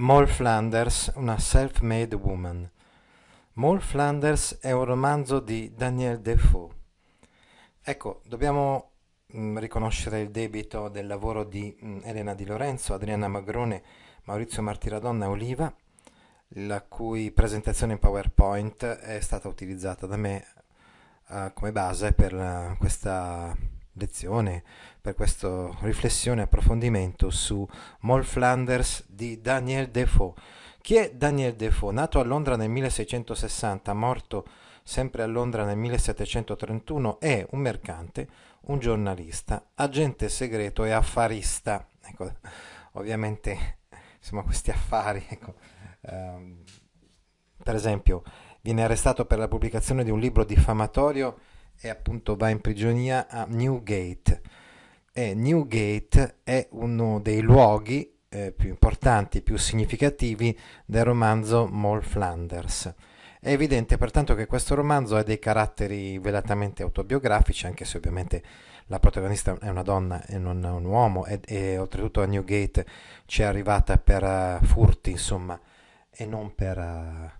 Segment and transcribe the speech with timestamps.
[0.00, 2.66] Moll Flanders, una self-made woman.
[3.54, 6.70] Moll Flanders è un romanzo di Daniel Defoe.
[7.82, 8.92] Ecco, dobbiamo
[9.26, 13.82] mh, riconoscere il debito del lavoro di mh, Elena Di Lorenzo, Adriana Magrone,
[14.24, 15.74] Maurizio Martiradonna e Oliva,
[16.54, 20.46] la cui presentazione in PowerPoint è stata utilizzata da me
[21.28, 23.54] uh, come base per uh, questa
[23.92, 24.64] lezione,
[25.00, 27.66] per questa riflessione e approfondimento su
[28.00, 30.34] Moll Flanders di Daniel Defoe.
[30.80, 31.92] Chi è Daniel Defoe?
[31.92, 34.46] Nato a Londra nel 1660, morto
[34.82, 38.28] sempre a Londra nel 1731, è un mercante,
[38.62, 41.86] un giornalista, agente segreto e affarista.
[42.02, 42.32] Ecco,
[42.92, 43.78] ovviamente,
[44.18, 45.54] insomma, questi affari, ecco,
[46.02, 46.64] ehm,
[47.62, 48.22] per esempio,
[48.62, 51.38] viene arrestato per la pubblicazione di un libro diffamatorio
[51.80, 54.42] e appunto va in prigionia a Newgate.
[55.12, 62.94] E Newgate è uno dei luoghi eh, più importanti, più significativi del romanzo Moll Flanders.
[63.40, 68.42] È evidente pertanto che questo romanzo ha dei caratteri velatamente autobiografici, anche se ovviamente
[68.86, 72.86] la protagonista è una donna e non un uomo, e, e oltretutto a Newgate
[73.26, 75.58] ci è arrivata per uh, furti, insomma,
[76.10, 76.78] e non per...
[76.78, 77.39] Uh,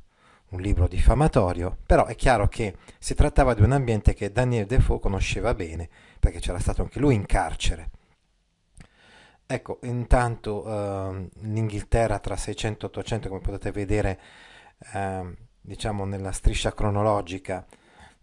[0.50, 4.98] un libro diffamatorio, però è chiaro che si trattava di un ambiente che Daniel Defoe
[4.98, 7.90] conosceva bene, perché c'era stato anche lui in carcere.
[9.46, 14.20] Ecco, intanto eh, l'Inghilterra tra 600 e 800, come potete vedere,
[14.92, 17.66] eh, diciamo nella striscia cronologica,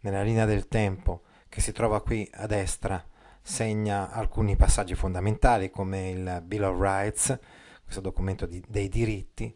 [0.02, 3.04] nella linea del tempo, che si trova qui a destra,
[3.42, 7.40] segna alcuni passaggi fondamentali come il Bill of Rights,
[7.84, 9.54] questo documento di, dei diritti,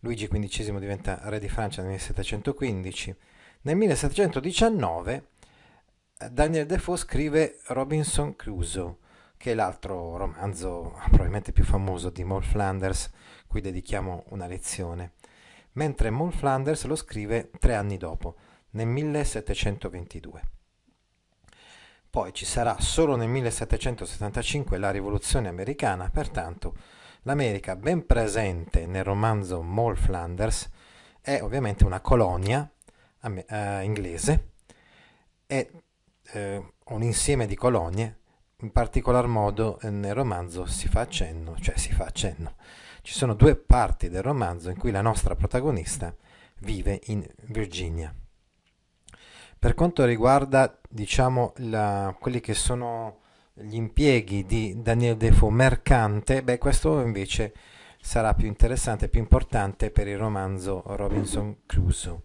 [0.00, 3.16] Luigi XV diventa re di Francia nel 1715.
[3.62, 5.26] Nel 1719
[6.16, 8.96] eh, Daniel Defoe scrive Robinson Crusoe,
[9.36, 13.10] che è l'altro romanzo probabilmente più famoso di Moll Flanders,
[13.46, 15.12] cui dedichiamo una lezione,
[15.72, 18.36] mentre Moll Flanders lo scrive tre anni dopo,
[18.70, 20.42] nel 1722.
[22.08, 26.74] Poi ci sarà solo nel 1775 la rivoluzione americana, pertanto
[27.24, 30.70] L'America, ben presente nel romanzo Moll Flanders,
[31.20, 32.66] è ovviamente una colonia
[33.22, 34.52] eh, inglese,
[35.44, 35.68] è
[36.32, 38.20] eh, un insieme di colonie,
[38.60, 42.54] in particolar modo eh, nel romanzo si fa accenno, cioè si fa accenno.
[43.02, 46.14] Ci sono due parti del romanzo in cui la nostra protagonista
[46.60, 48.14] vive in Virginia.
[49.58, 53.19] Per quanto riguarda, diciamo, la, quelli che sono
[53.62, 57.52] gli impieghi di Daniel Defoe mercante, beh questo invece
[58.00, 62.20] sarà più interessante, più importante per il romanzo Robinson Crusoe.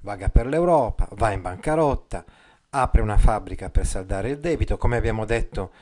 [0.00, 2.24] Vaga per l'Europa, va in bancarotta,
[2.70, 5.72] apre una fabbrica per saldare il debito, come abbiamo detto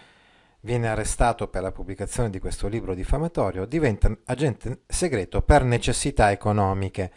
[0.62, 7.12] viene arrestato per la pubblicazione di questo libro diffamatorio, diventa agente segreto per necessità economiche.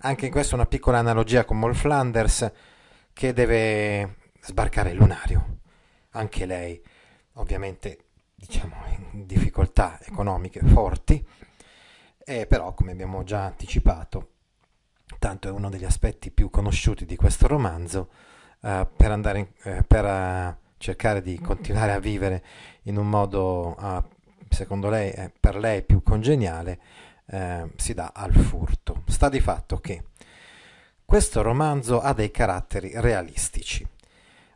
[0.00, 2.50] Anche in questo una piccola analogia con Moll Flanders
[3.12, 5.64] che deve sbarcare il lunario
[6.16, 6.82] anche lei
[7.34, 8.74] ovviamente diciamo
[9.12, 11.24] in difficoltà economiche forti,
[12.24, 14.30] e però come abbiamo già anticipato,
[15.18, 18.10] tanto è uno degli aspetti più conosciuti di questo romanzo,
[18.60, 22.44] uh, per, andare in, eh, per uh, cercare di continuare a vivere
[22.82, 24.02] in un modo, uh,
[24.48, 26.80] secondo lei, eh, per lei più congeniale,
[27.74, 29.02] si dà al furto.
[29.08, 30.10] Sta di fatto che
[31.04, 33.84] questo romanzo ha dei caratteri realistici.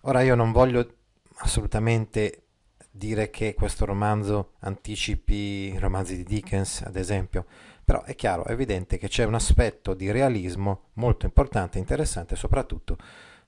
[0.02, 0.99] Ora io non voglio
[1.40, 2.44] assolutamente
[2.90, 7.46] dire che questo romanzo anticipi i romanzi di Dickens, ad esempio,
[7.84, 12.96] però è chiaro, è evidente che c'è un aspetto di realismo molto importante interessante, soprattutto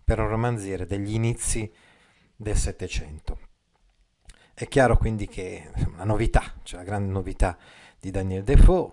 [0.05, 1.71] per un romanziere degli inizi
[2.37, 3.39] del Settecento.
[4.55, 7.57] È chiaro quindi che la novità, cioè la grande novità
[7.99, 8.93] di Daniel Defoe,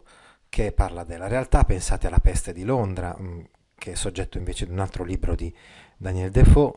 [0.50, 3.42] che parla della realtà, pensate alla peste di Londra, mm,
[3.76, 5.54] che è soggetto invece di un altro libro di
[5.98, 6.74] Daniel Defoe,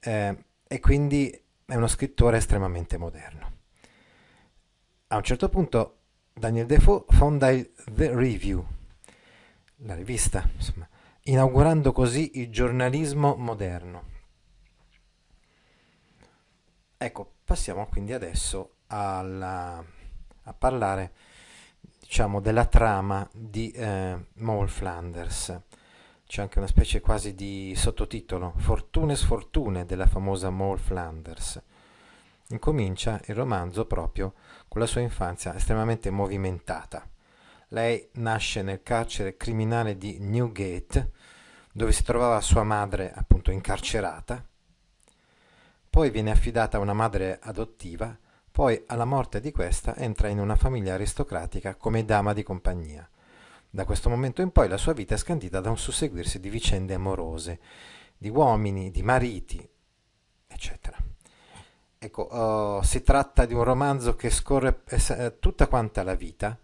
[0.00, 1.28] eh, e quindi
[1.64, 3.52] è uno scrittore estremamente moderno.
[5.08, 5.96] A un certo punto
[6.32, 8.64] Daniel Defoe fonda il The Review,
[9.78, 10.88] la rivista, insomma,
[11.22, 14.04] inaugurando così il giornalismo moderno.
[16.96, 19.84] Ecco, passiamo quindi adesso alla,
[20.42, 21.12] a parlare
[21.98, 25.62] diciamo della trama di eh, Maul Flanders
[26.30, 31.60] c'è anche una specie quasi di sottotitolo Fortune sfortune della famosa Maul Flanders.
[32.50, 34.34] Incomincia il romanzo proprio
[34.68, 37.04] con la sua infanzia estremamente movimentata.
[37.70, 41.10] Lei nasce nel carcere criminale di Newgate
[41.72, 44.46] dove si trovava sua madre appunto incarcerata.
[45.90, 48.16] Poi viene affidata a una madre adottiva
[48.52, 53.08] poi, alla morte di questa, entra in una famiglia aristocratica come dama di compagnia.
[53.72, 56.94] Da questo momento in poi la sua vita è scandita da un susseguirsi di vicende
[56.94, 57.60] amorose,
[58.18, 59.68] di uomini, di mariti,
[60.48, 60.96] eccetera.
[61.96, 66.58] Ecco, uh, si tratta di un romanzo che scorre eh, tutta quanta la vita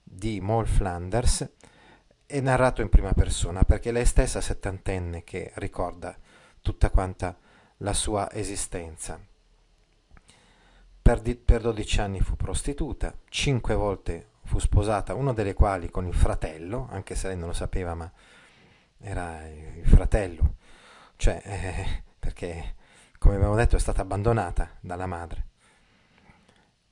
[0.00, 1.48] di Maul Flanders
[2.24, 6.16] e narrato in prima persona, perché lei stessa settantenne che ricorda
[6.60, 7.36] tutta quanta
[7.78, 9.18] la sua esistenza.
[11.02, 16.06] Per, di, per 12 anni fu prostituta, 5 volte fu sposata, una delle quali con
[16.06, 18.10] il fratello, anche se lei non lo sapeva, ma
[18.98, 20.56] era il fratello,
[21.16, 22.74] cioè eh, perché
[23.18, 25.46] come abbiamo detto è stata abbandonata dalla madre.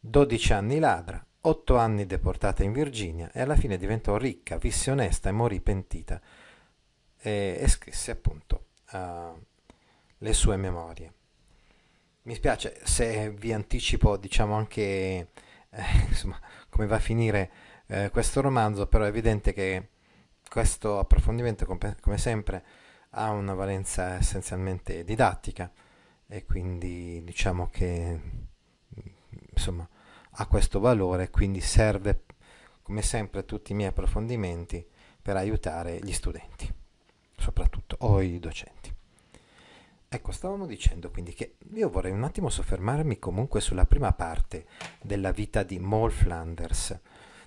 [0.00, 5.28] 12 anni ladra, 8 anni deportata in Virginia e alla fine diventò ricca, visse onesta
[5.28, 6.20] e morì pentita
[7.18, 9.40] e, e scrisse appunto uh,
[10.18, 11.12] le sue memorie.
[12.22, 15.28] Mi spiace se vi anticipo, diciamo, anche
[15.74, 16.38] eh, insomma,
[16.68, 17.50] come va a finire
[17.86, 19.88] eh, questo romanzo, però è evidente che
[20.48, 22.64] questo approfondimento, come, come sempre,
[23.10, 25.70] ha una valenza essenzialmente didattica
[26.26, 28.20] e quindi diciamo che
[29.50, 29.88] insomma
[30.36, 32.24] ha questo valore, quindi serve
[32.82, 34.86] come sempre tutti i miei approfondimenti
[35.20, 36.72] per aiutare gli studenti,
[37.36, 38.92] soprattutto o i docenti.
[40.14, 44.66] Ecco, stavamo dicendo quindi che io vorrei un attimo soffermarmi comunque sulla prima parte
[45.00, 47.00] della vita di Maul Flanders,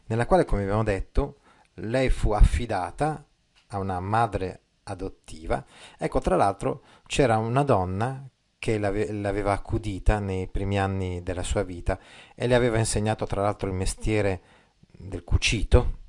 [0.08, 1.42] nella quale, come abbiamo detto,
[1.76, 3.24] lei fu affidata
[3.68, 5.64] a una madre adottiva.
[5.96, 8.28] Ecco, tra l'altro c'era una donna
[8.58, 12.00] che l'ave- l'aveva accudita nei primi anni della sua vita
[12.34, 14.42] e le aveva insegnato tra l'altro il mestiere
[14.90, 16.00] del cucito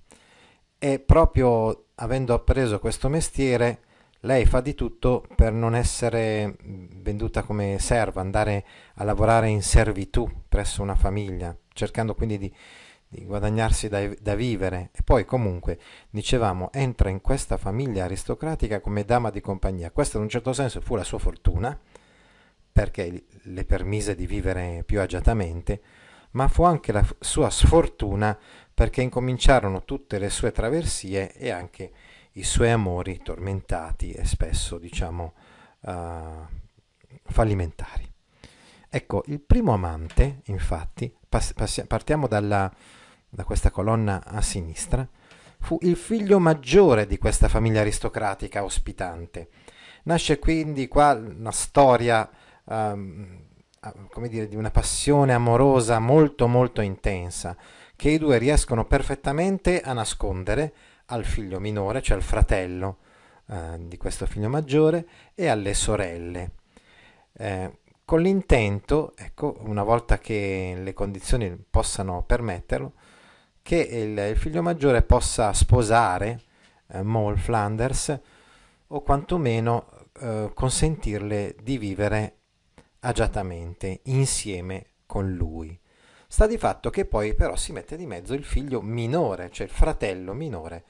[0.78, 3.80] e proprio avendo appreso questo mestiere
[4.26, 8.64] lei fa di tutto per non essere venduta come serva, andare
[8.94, 12.52] a lavorare in servitù presso una famiglia, cercando quindi di,
[13.08, 14.90] di guadagnarsi da, da, vivere.
[14.92, 15.78] E poi comunque,
[16.10, 19.92] dicevamo, entra in questa famiglia aristocratica come dama di compagnia.
[19.92, 21.78] Questa in un certo senso fu la sua fortuna,
[22.72, 25.80] perché le permise di vivere più agiatamente,
[26.32, 28.36] ma fu anche la sua sfortuna
[28.74, 31.92] perché incominciarono tutte le sue traversie e anche
[32.36, 35.34] i suoi amori tormentati e spesso, diciamo,
[35.80, 35.90] uh,
[37.24, 38.10] fallimentari.
[38.88, 42.72] Ecco, il primo amante, infatti, pass- pass- partiamo dalla,
[43.28, 45.06] da questa colonna a sinistra,
[45.58, 49.48] fu il figlio maggiore di questa famiglia aristocratica ospitante.
[50.04, 52.28] Nasce quindi qua una storia,
[52.64, 53.44] um,
[54.10, 57.56] come dire, di una passione amorosa molto molto intensa,
[57.96, 60.74] che i due riescono perfettamente a nascondere,
[61.06, 62.98] al figlio minore, cioè al fratello
[63.48, 66.50] eh, di questo figlio maggiore, e alle sorelle.
[67.32, 72.92] Eh, con l'intento, ecco, una volta che le condizioni possano permetterlo,
[73.62, 76.40] che il, il figlio maggiore possa sposare
[76.88, 78.20] eh, Maul Flanders
[78.88, 79.90] o quantomeno
[80.20, 82.36] eh, consentirle di vivere
[83.00, 85.78] agiatamente insieme con lui.
[86.28, 89.72] Sta di fatto che poi però si mette di mezzo il figlio minore, cioè il
[89.72, 90.84] fratello minore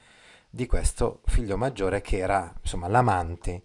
[0.57, 3.61] di questo figlio maggiore che era insomma l'amante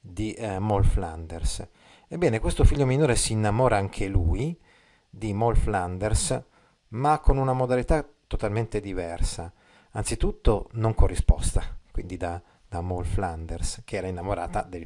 [0.00, 1.64] di eh, Moll Flanders.
[2.08, 4.58] Ebbene, questo figlio minore si innamora anche lui
[5.08, 6.42] di Moll Flanders,
[6.88, 9.52] ma con una modalità totalmente diversa.
[9.92, 14.84] Anzitutto non corrisposta, quindi da, da Moll Flanders, che era innamorata del,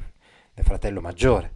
[0.53, 1.53] del fratello maggiore.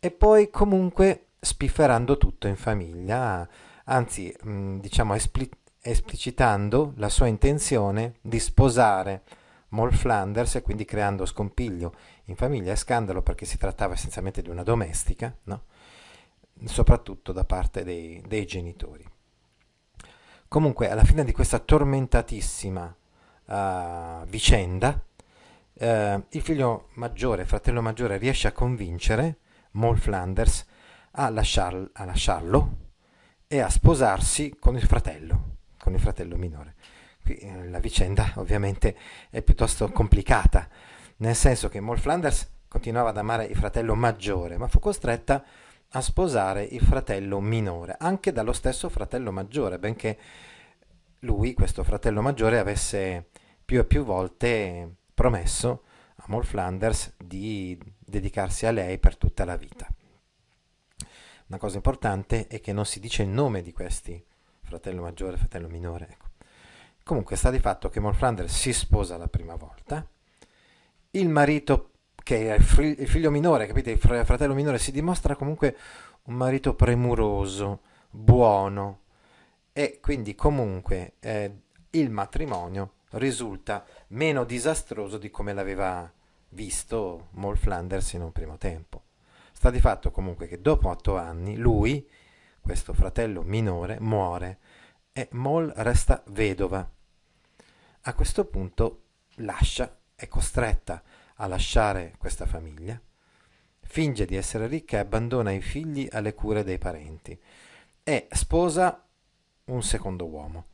[0.00, 3.46] E poi comunque spifferando tutto in famiglia,
[3.84, 4.34] anzi,
[4.80, 5.50] diciamo, espli-
[5.90, 9.22] esplicitando la sua intenzione di sposare
[9.70, 11.94] Moll Flanders e quindi creando scompiglio
[12.26, 15.62] in famiglia e scandalo perché si trattava essenzialmente di una domestica, no?
[16.64, 19.06] soprattutto da parte dei, dei, genitori.
[20.46, 22.96] Comunque, alla fine di questa tormentatissima
[23.44, 29.38] uh, vicenda, uh, il figlio maggiore, fratello maggiore, riesce a convincere
[29.72, 30.66] Moll Flanders
[31.12, 32.76] a, lasciar, a lasciarlo
[33.46, 36.74] e a sposarsi con il fratello con il fratello minore.
[37.22, 38.96] Qui eh, la vicenda ovviamente
[39.30, 40.68] è piuttosto complicata,
[41.18, 45.44] nel senso che Moll Flanders continuava ad amare il fratello maggiore, ma fu costretta
[45.92, 50.18] a sposare il fratello minore, anche dallo stesso fratello maggiore, benché
[51.20, 53.30] lui, questo fratello maggiore, avesse
[53.64, 55.84] più e più volte promesso
[56.16, 59.88] a Moll Flanders di dedicarsi a lei per tutta la vita.
[61.48, 64.22] Una cosa importante è che non si dice il nome di questi,
[64.68, 66.08] fratello maggiore fratello minore.
[66.10, 66.26] Ecco.
[67.02, 70.06] Comunque sta di fatto che Moll Flanders si sposa la prima volta,
[71.12, 71.90] il marito
[72.22, 75.74] che è il figlio minore, capite, il fratello minore si dimostra comunque
[76.24, 79.00] un marito premuroso, buono
[79.72, 81.60] e quindi comunque eh,
[81.90, 86.12] il matrimonio risulta meno disastroso di come l'aveva
[86.50, 89.04] visto Moll Flanders in un primo tempo.
[89.52, 92.06] Sta di fatto comunque che dopo otto anni lui,
[92.68, 94.58] questo fratello minore, muore
[95.10, 96.86] e Moll resta vedova.
[98.02, 99.04] A questo punto
[99.36, 101.02] lascia, è costretta
[101.36, 103.00] a lasciare questa famiglia,
[103.80, 107.40] finge di essere ricca e abbandona i figli alle cure dei parenti
[108.02, 109.02] e sposa
[109.64, 110.66] un secondo uomo,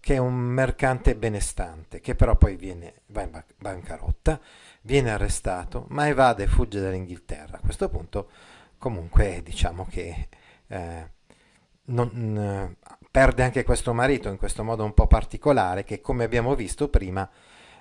[0.00, 4.40] che è un mercante benestante, che però poi viene, va in bancarotta,
[4.80, 7.58] viene arrestato, ma evade e fugge dall'Inghilterra.
[7.58, 8.28] A questo punto
[8.76, 10.28] comunque diciamo che
[10.66, 11.16] eh,
[11.88, 12.76] non, eh,
[13.10, 17.28] perde anche questo marito in questo modo un po' particolare che come abbiamo visto prima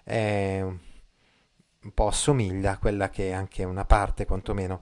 [0.04, 4.82] è un po' assomiglia a quella che è anche una parte quantomeno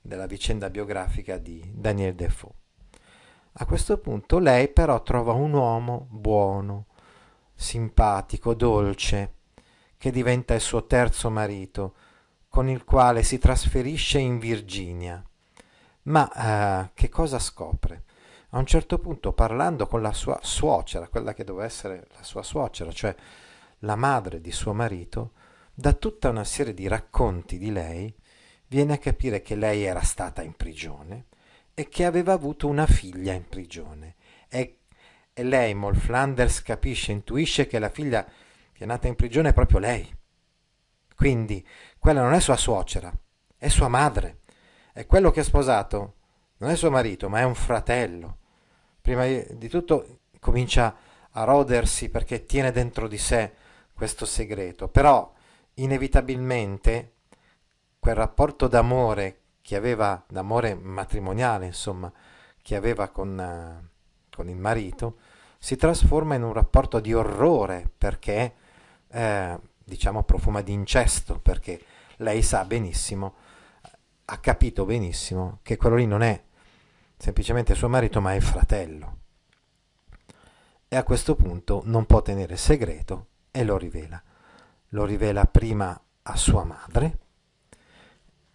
[0.00, 2.52] della vicenda biografica di Daniel Defoe.
[3.58, 6.86] A questo punto lei però trova un uomo buono,
[7.54, 9.34] simpatico, dolce,
[9.96, 11.94] che diventa il suo terzo marito,
[12.48, 15.22] con il quale si trasferisce in Virginia.
[16.02, 18.04] Ma eh, che cosa scopre?
[18.50, 22.42] A un certo punto, parlando con la sua suocera, quella che doveva essere la sua
[22.42, 23.14] suocera, cioè
[23.80, 25.32] la madre di suo marito,
[25.74, 28.14] da tutta una serie di racconti di lei
[28.68, 31.26] viene a capire che lei era stata in prigione
[31.74, 34.14] e che aveva avuto una figlia in prigione.
[34.48, 34.78] E,
[35.32, 39.52] e lei, Moll Flanders, capisce, intuisce che la figlia che è nata in prigione è
[39.52, 40.14] proprio lei.
[41.14, 41.66] Quindi
[41.98, 43.12] quella non è sua suocera,
[43.56, 44.40] è sua madre.
[44.94, 46.15] E quello che ha sposato
[46.58, 48.38] non è suo marito, ma è un fratello.
[49.00, 50.94] Prima di tutto comincia
[51.30, 53.52] a rodersi perché tiene dentro di sé
[53.92, 55.32] questo segreto, però
[55.74, 57.12] inevitabilmente
[57.98, 62.12] quel rapporto d'amore che aveva, d'amore matrimoniale, insomma,
[62.62, 63.88] che aveva con, uh,
[64.34, 65.18] con il marito,
[65.58, 68.54] si trasforma in un rapporto di orrore perché,
[69.08, 71.80] eh, diciamo, profuma di incesto, perché
[72.18, 73.34] lei sa benissimo,
[74.26, 76.42] ha capito benissimo che quello lì non è
[77.16, 79.18] semplicemente suo marito, ma è fratello.
[80.88, 84.22] E a questo punto non può tenere segreto e lo rivela
[84.90, 87.18] lo rivela prima a sua madre,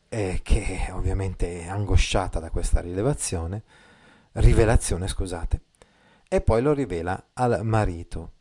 [0.09, 3.63] eh, che ovviamente è angosciata da questa rilevazione,
[4.33, 5.61] rivelazione, scusate,
[6.27, 8.33] e poi lo rivela al marito.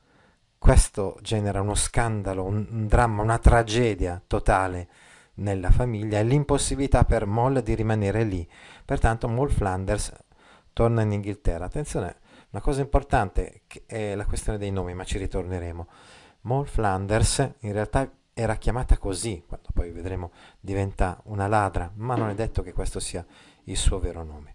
[0.59, 4.89] Questo genera uno scandalo, un, un dramma, una tragedia totale
[5.35, 8.47] nella famiglia e l'impossibilità per Moll di rimanere lì.
[8.85, 10.13] Pertanto Moll Flanders
[10.73, 11.67] torna in Inghilterra.
[11.67, 12.17] Attenzione,
[12.51, 15.89] una cosa importante è la questione dei nomi, ma ci ritorneremo.
[16.43, 22.31] Moll Flanders in realtà era chiamata così, quando poi vedremo diventa una ladra, ma non
[22.31, 23.25] è detto che questo sia
[23.65, 24.55] il suo vero nome.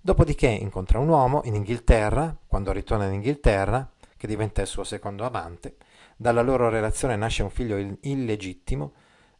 [0.00, 5.24] Dopodiché incontra un uomo in Inghilterra, quando ritorna in Inghilterra, che diventa il suo secondo
[5.24, 5.76] amante,
[6.16, 8.92] dalla loro relazione nasce un figlio illegittimo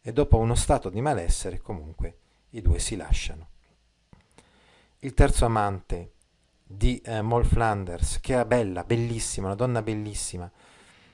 [0.07, 2.17] e dopo uno stato di malessere comunque
[2.51, 3.47] i due si lasciano.
[4.99, 6.11] Il terzo amante
[6.63, 10.49] di eh, Moll Flanders, che era bella, bellissima, una donna bellissima,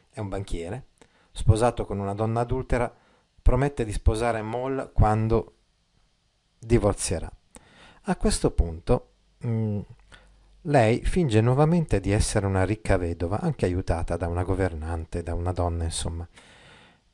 [0.10, 0.88] è un banchiere,
[1.32, 2.94] sposato con una donna adultera,
[3.42, 5.56] promette di sposare Moll quando
[6.60, 7.32] divorzierà.
[8.04, 9.80] A questo punto mh, mm,
[10.64, 15.54] lei finge nuovamente di essere una ricca vedova, anche aiutata da una governante, da una
[15.54, 16.28] donna, insomma,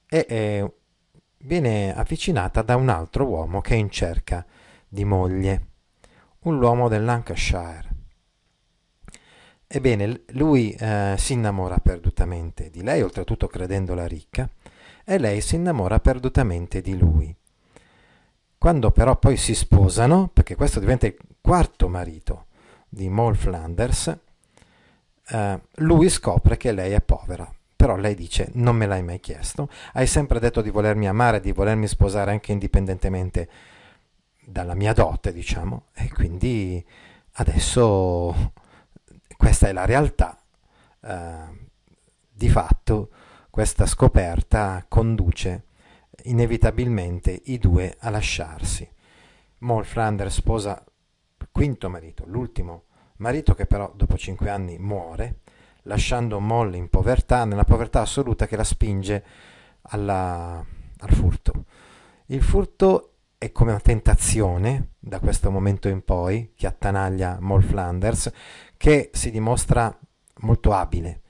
[0.07, 0.71] e eh,
[1.39, 4.45] viene avvicinata da un altro uomo che è in cerca
[4.87, 5.67] di moglie,
[6.41, 7.95] un uomo del Lancashire.
[9.67, 14.49] Ebbene, lui eh, si innamora perdutamente di lei, oltretutto credendola ricca,
[15.03, 17.35] e lei si innamora perdutamente di lui.
[18.57, 22.45] Quando però poi si sposano, perché questo diventa il quarto marito
[22.87, 24.17] di Moll Flanders,
[25.27, 27.56] eh, lui scopre che lei è povera.
[27.77, 31.53] Però lei dice: Non me l'hai mai chiesto, hai sempre detto di volermi amare, di
[31.53, 33.49] volermi sposare anche indipendentemente
[34.43, 36.83] dalla mia dote, diciamo, e quindi
[37.33, 38.51] adesso
[39.37, 40.37] questa è la realtà.
[41.01, 41.65] Eh,
[42.37, 43.09] di fatto
[43.49, 45.63] questa scoperta conduce
[46.23, 48.87] inevitabilmente i due a lasciarsi.
[49.59, 50.83] Moll Flanders sposa
[51.51, 52.83] quinto marito, l'ultimo
[53.17, 55.39] marito che però dopo cinque anni muore,
[55.87, 59.23] lasciando Molly in povertà, nella povertà assoluta che la spinge
[59.83, 60.63] alla,
[60.99, 61.65] al furto.
[62.27, 68.31] Il furto è come una tentazione da questo momento in poi che attanaglia Moll Flanders,
[68.75, 69.95] che si dimostra
[70.39, 71.21] molto abile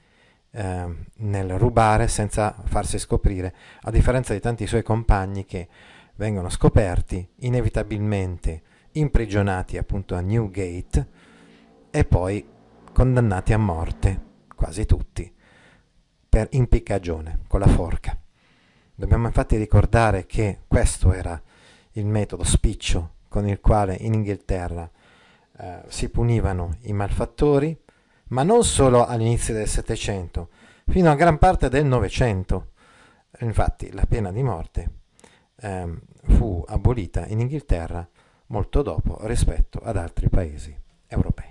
[0.50, 5.68] eh, nel rubare senza farsi scoprire, a differenza di tanti suoi compagni che
[6.16, 8.62] vengono scoperti, inevitabilmente
[8.92, 11.08] imprigionati appunto a Newgate
[11.90, 12.44] e poi
[12.92, 14.26] condannati a morte,
[14.58, 15.32] quasi tutti,
[16.28, 18.18] per impiccagione con la forca.
[18.92, 21.40] Dobbiamo infatti ricordare che questo era
[21.92, 24.90] il metodo spiccio con il quale in Inghilterra
[25.56, 27.78] eh, si punivano i malfattori,
[28.30, 30.48] ma non solo all'inizio del Settecento,
[30.88, 32.72] fino a gran parte del Novecento.
[33.38, 34.90] Infatti la pena di morte
[35.60, 38.06] eh, fu abolita in Inghilterra
[38.46, 41.47] molto dopo rispetto ad altri paesi europei.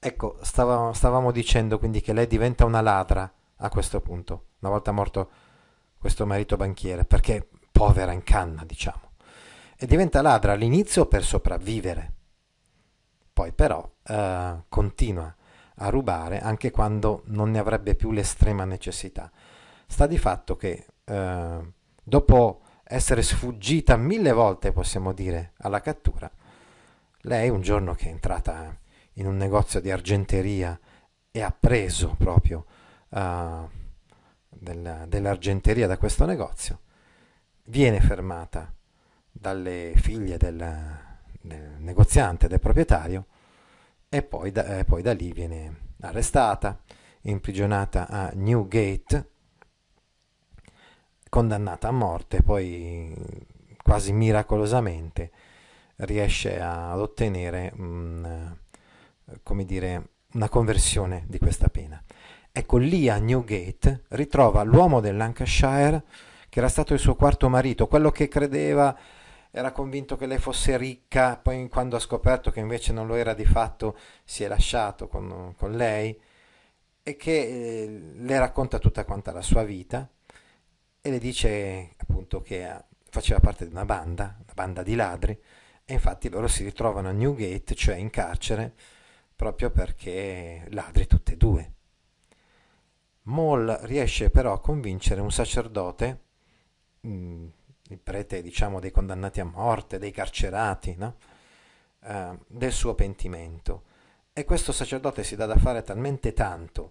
[0.00, 4.92] Ecco, stavamo, stavamo dicendo quindi che lei diventa una ladra a questo punto, una volta
[4.92, 5.30] morto
[5.98, 9.10] questo marito banchiere, perché povera in canna, diciamo.
[9.76, 12.12] E diventa ladra all'inizio per sopravvivere,
[13.32, 15.34] poi però eh, continua
[15.80, 19.30] a rubare anche quando non ne avrebbe più l'estrema necessità.
[19.86, 26.30] Sta di fatto che eh, dopo essere sfuggita mille volte, possiamo dire, alla cattura,
[27.22, 28.76] lei un giorno che è entrata
[29.18, 30.78] in un negozio di argenteria
[31.30, 32.66] e ha preso proprio
[33.10, 33.68] uh,
[34.48, 36.80] del, dell'argenteria da questo negozio,
[37.64, 38.72] viene fermata
[39.30, 40.98] dalle figlie del,
[41.40, 43.26] del negoziante, del proprietario,
[44.08, 46.80] e poi da, e poi da lì viene arrestata,
[47.22, 49.30] imprigionata a Newgate,
[51.28, 53.14] condannata a morte, poi
[53.82, 55.30] quasi miracolosamente
[55.96, 58.56] riesce ad ottenere un,
[59.42, 62.02] come dire, una conversione di questa pena.
[62.50, 66.04] Ecco, lì a Newgate ritrova l'uomo del Lancashire
[66.48, 68.96] che era stato il suo quarto marito, quello che credeva,
[69.50, 73.34] era convinto che lei fosse ricca, poi quando ha scoperto che invece non lo era
[73.34, 76.18] di fatto si è lasciato con, con lei
[77.02, 80.08] e che eh, le racconta tutta quanta la sua vita
[81.00, 85.38] e le dice appunto che faceva parte di una banda, una banda di ladri,
[85.84, 88.74] e infatti loro si ritrovano a Newgate, cioè in carcere,
[89.38, 91.72] proprio perché ladri tutte e due.
[93.28, 96.22] Moll riesce però a convincere un sacerdote,
[96.98, 97.46] mh,
[97.90, 101.18] il prete diciamo dei condannati a morte, dei carcerati, no?
[102.00, 103.84] uh, del suo pentimento.
[104.32, 106.90] E questo sacerdote si dà da fare talmente tanto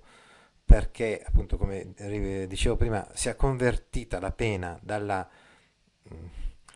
[0.64, 1.94] perché, appunto, come
[2.48, 5.28] dicevo prima, si è convertita la pena dalla,
[6.04, 6.16] mh,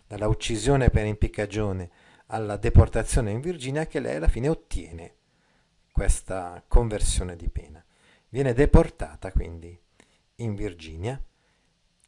[0.06, 1.90] dalla uccisione per impiccagione
[2.28, 5.16] alla deportazione in Virginia che lei alla fine ottiene
[6.02, 7.84] questa conversione di pena.
[8.30, 9.80] Viene deportata quindi
[10.38, 11.22] in Virginia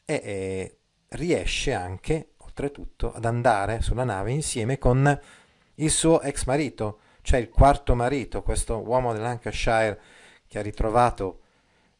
[0.04, 0.78] e, e
[1.10, 5.22] riesce anche, oltretutto, ad andare sulla nave insieme con
[5.76, 10.02] il suo ex marito, cioè il quarto marito, questo uomo dell'Lancashire
[10.48, 11.42] che ha ritrovato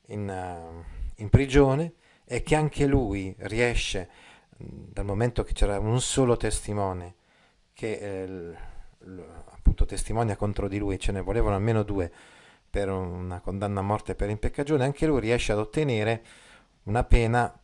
[0.08, 0.84] in, uh,
[1.22, 1.94] in prigione
[2.26, 4.10] e che anche lui riesce,
[4.58, 7.14] dal momento che c'era un solo testimone,
[7.72, 8.58] che eh,
[9.74, 12.12] appunto testimonia contro di lui, ce ne volevano almeno due
[12.70, 16.24] per una condanna a morte per impeccagione, anche lui riesce ad ottenere
[16.84, 17.60] una pena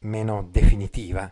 [0.00, 1.30] meno definitiva,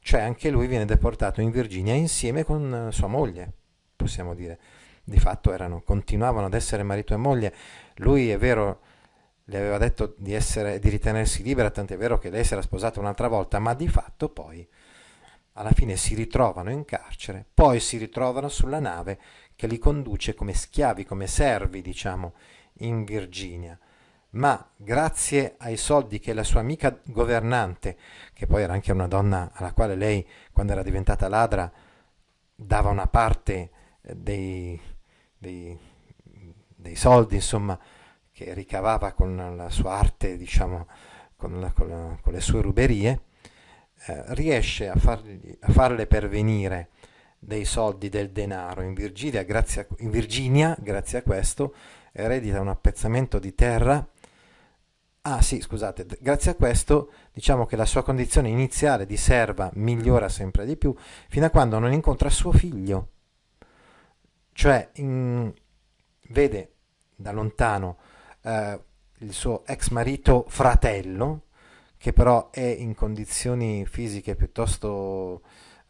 [0.00, 3.52] cioè anche lui viene deportato in Virginia insieme con sua moglie,
[3.96, 4.58] possiamo dire.
[5.02, 7.54] Di fatto erano, continuavano ad essere marito e moglie.
[7.96, 8.80] Lui è vero,
[9.44, 12.98] le aveva detto di, essere, di ritenersi libera, tant'è vero che lei si era sposata
[12.98, 14.66] un'altra volta, ma di fatto poi
[15.58, 19.18] alla fine si ritrovano in carcere, poi si ritrovano sulla nave
[19.54, 22.34] che li conduce come schiavi, come servi, diciamo,
[22.80, 23.78] in Virginia.
[24.30, 27.96] Ma grazie ai soldi che la sua amica governante,
[28.34, 31.72] che poi era anche una donna alla quale lei, quando era diventata ladra,
[32.54, 33.70] dava una parte
[34.02, 34.78] eh, dei,
[35.38, 35.78] dei,
[36.22, 37.78] dei soldi, insomma,
[38.30, 40.86] che ricavava con la sua arte, diciamo,
[41.34, 43.20] con, la, con, la, con le sue ruberie,
[44.06, 46.90] eh, riesce a, fargli, a, farle pervenire
[47.38, 51.74] dei soldi, del denaro in Virginia, grazie a, in Virginia, grazie a questo,
[52.12, 54.06] eredita un appezzamento di terra.
[55.22, 60.28] Ah sì, scusate, grazie a questo diciamo che la sua condizione iniziale di serva migliora
[60.28, 60.94] sempre di più
[61.28, 63.08] fino a quando non incontra suo figlio.
[64.52, 65.52] Cioè in,
[66.28, 66.74] vede
[67.16, 67.98] da lontano
[68.42, 68.80] eh,
[69.18, 71.45] il suo ex marito fratello,
[71.98, 75.42] che però è in condizioni fisiche piuttosto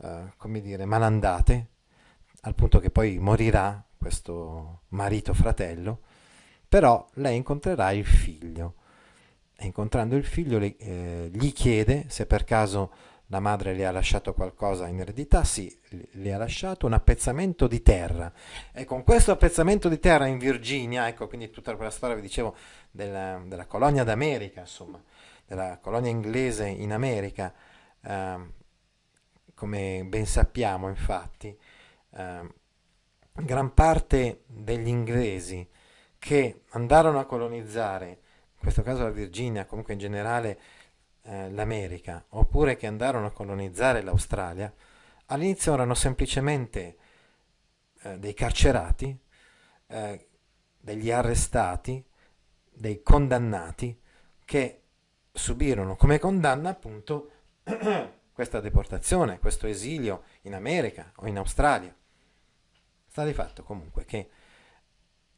[0.02, 1.66] eh, come dire, malandate,
[2.42, 6.00] al punto che poi morirà questo marito fratello,
[6.68, 8.74] però lei incontrerà il figlio.
[9.58, 12.92] E incontrando il figlio le, eh, gli chiede se per caso
[13.28, 15.74] la madre le ha lasciato qualcosa in eredità, sì,
[16.12, 18.32] le ha lasciato un appezzamento di terra.
[18.72, 22.54] E con questo appezzamento di terra in Virginia, ecco quindi tutta quella storia, vi dicevo,
[22.90, 25.02] della, della colonia d'America, insomma,
[25.46, 27.54] della colonia inglese in America,
[28.02, 28.54] eh,
[29.54, 31.56] come ben sappiamo infatti,
[32.10, 32.54] eh,
[33.32, 35.66] gran parte degli inglesi
[36.18, 40.58] che andarono a colonizzare, in questo caso la Virginia, comunque in generale
[41.22, 44.72] eh, l'America, oppure che andarono a colonizzare l'Australia,
[45.26, 46.96] all'inizio erano semplicemente
[48.02, 49.16] eh, dei carcerati,
[49.86, 50.28] eh,
[50.78, 52.04] degli arrestati,
[52.72, 53.98] dei condannati
[54.44, 54.82] che
[55.36, 57.30] subirono come condanna appunto
[58.32, 61.94] questa deportazione, questo esilio in America o in Australia.
[63.06, 64.30] Sta di fatto comunque che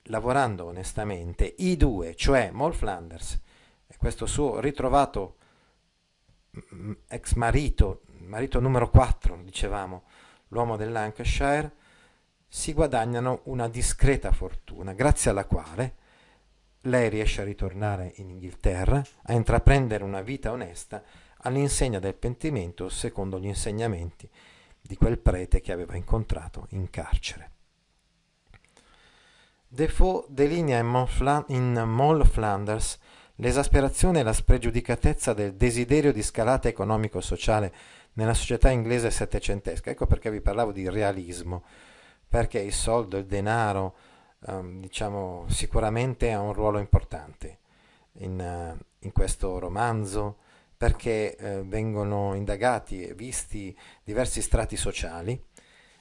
[0.04, 3.40] lavorando onestamente i due, cioè Moll Flanders
[3.86, 5.36] e questo suo ritrovato
[6.74, 10.04] mm, ex marito, marito numero 4, dicevamo,
[10.48, 11.72] l'uomo del Lancashire,
[12.48, 15.96] si guadagnano una discreta fortuna, grazie alla quale
[16.82, 21.02] lei riesce a ritornare in Inghilterra, a intraprendere una vita onesta
[21.38, 24.28] all'insegna del pentimento secondo gli insegnamenti
[24.80, 27.50] di quel prete che aveva incontrato in carcere.
[29.70, 32.98] Defoe delinea in Moll Flanders
[33.36, 37.72] l'esasperazione e la spregiudicatezza del desiderio di scalata economico-sociale
[38.14, 39.90] nella società inglese settecentesca.
[39.90, 41.64] Ecco perché vi parlavo di realismo,
[42.26, 43.94] perché il soldo, il denaro,
[44.46, 47.58] um, diciamo, sicuramente ha un ruolo importante
[48.18, 50.38] in, uh, in questo romanzo,
[50.76, 55.32] perché uh, vengono indagati e visti diversi strati sociali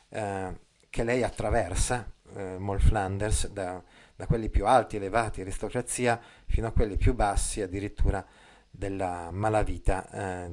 [0.09, 0.55] uh,
[0.89, 2.11] che lei attraversa,
[2.57, 3.81] Moll Flanders, da,
[4.13, 8.23] da quelli più alti, elevati, aristocrazia, fino a quelli più bassi, addirittura
[8.69, 10.49] della malavita,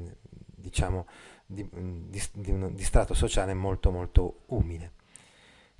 [0.55, 1.07] diciamo,
[1.44, 4.92] di, di, di, di strato sociale molto molto umile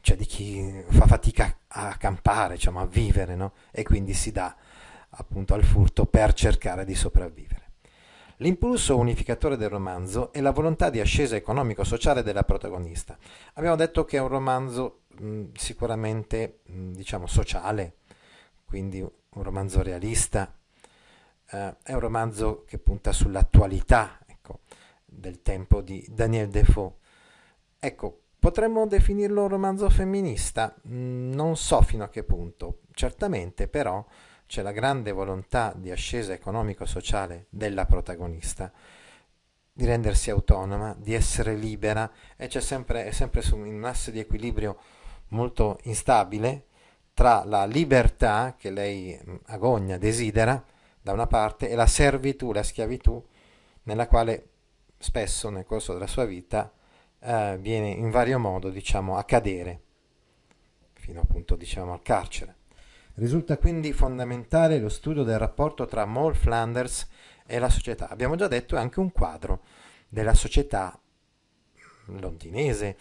[0.05, 3.55] cioè di chi fa fatica a campare, diciamo, a vivere, no?
[3.71, 4.55] e quindi si dà
[5.09, 7.71] appunto al furto per cercare di sopravvivere.
[8.39, 13.17] L'impulso unificatore del romanzo è la volontà di ascesa economico-sociale della protagonista.
[13.55, 18.01] Abbiamo detto che è un romanzo mh, sicuramente mh, diciamo sociale,
[18.67, 20.55] quindi un romanzo realista,
[21.51, 24.61] eh, è un romanzo che punta sull'attualità ecco,
[25.07, 26.93] del tempo di Daniel Defoe.
[27.79, 30.75] Ecco, Potremmo definirlo un romanzo femminista?
[30.87, 32.81] Mm, non so fino a che punto.
[32.93, 34.05] Certamente però
[34.47, 38.71] c'è la grande volontà di ascesa economico-sociale della protagonista,
[39.73, 44.19] di rendersi autonoma, di essere libera e c'è sempre, è sempre su un asse di
[44.19, 44.77] equilibrio
[45.29, 46.67] molto instabile
[47.15, 50.63] tra la libertà che lei mm, agogna, desidera
[51.01, 53.27] da una parte e la servitù, la schiavitù
[53.85, 54.49] nella quale
[54.99, 56.71] spesso nel corso della sua vita
[57.25, 59.81] eh, viene in vario modo diciamo, a cadere
[60.93, 62.57] fino appunto diciamo, al carcere.
[63.15, 67.09] Risulta quindi fondamentale lo studio del rapporto tra Moll Flanders
[67.47, 68.09] e la società.
[68.09, 69.63] Abbiamo già detto è anche un quadro
[70.09, 70.99] della società
[72.07, 72.97] londinese,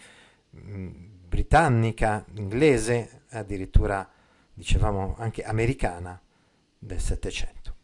[0.56, 0.90] mm,
[1.28, 4.08] britannica, inglese, addirittura
[4.52, 6.20] dicevamo anche americana
[6.78, 7.74] del Settecento.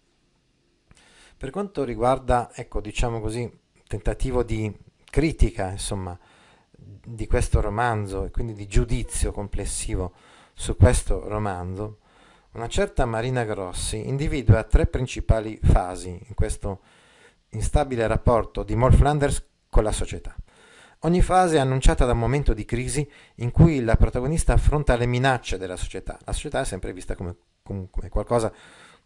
[1.37, 3.50] Per quanto riguarda, ecco, diciamo così,
[3.87, 4.72] tentativo di
[5.11, 6.16] critica, insomma,
[7.04, 10.12] di questo romanzo e quindi di giudizio complessivo
[10.54, 11.98] su questo romanzo,
[12.52, 16.80] una certa Marina Grossi individua tre principali fasi in questo
[17.50, 20.34] instabile rapporto di Moll Flanders con la società.
[21.00, 25.06] Ogni fase è annunciata da un momento di crisi in cui la protagonista affronta le
[25.06, 26.18] minacce della società.
[26.24, 28.52] La società è sempre vista come, come, come qualcosa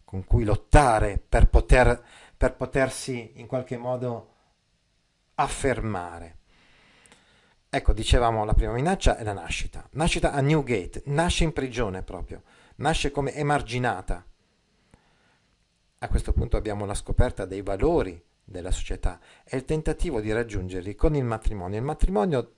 [0.03, 2.03] con cui lottare per, poter,
[2.35, 4.33] per potersi in qualche modo
[5.35, 6.37] affermare.
[7.75, 9.85] Ecco, dicevamo, la prima minaccia è la nascita.
[9.91, 12.43] Nascita a Newgate, nasce in prigione proprio,
[12.75, 14.25] nasce come emarginata.
[15.97, 20.95] A questo punto abbiamo la scoperta dei valori della società e il tentativo di raggiungerli
[20.95, 21.77] con il matrimonio.
[21.77, 22.53] Il matrimonio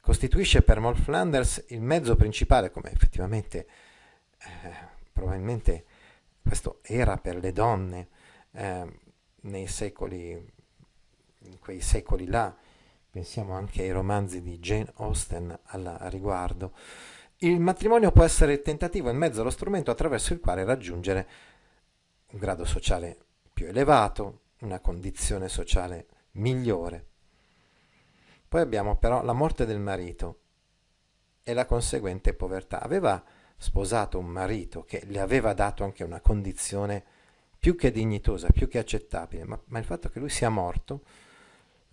[0.00, 3.66] costituisce per Moll Flanders il mezzo principale, come effettivamente
[4.38, 4.76] eh,
[5.12, 5.84] probabilmente
[6.40, 8.08] questo era per le donne
[8.52, 8.98] eh,
[9.40, 10.30] nei secoli,
[11.40, 12.56] in quei secoli là,
[13.12, 16.72] pensiamo anche ai romanzi di Jane Austen al riguardo,
[17.38, 21.28] il matrimonio può essere il tentativo, il mezzo, lo strumento attraverso il quale raggiungere
[22.30, 23.18] un grado sociale
[23.52, 27.08] più elevato, una condizione sociale migliore.
[28.48, 30.40] Poi abbiamo però la morte del marito
[31.42, 32.80] e la conseguente povertà.
[32.80, 33.22] Aveva
[33.58, 37.04] sposato un marito che le aveva dato anche una condizione
[37.58, 41.02] più che dignitosa, più che accettabile, ma, ma il fatto che lui sia morto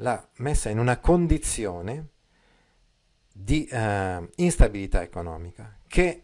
[0.02, 2.10] l'ha messa in una condizione
[3.32, 6.24] di eh, instabilità economica che